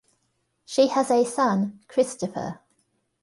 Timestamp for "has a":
0.87-1.23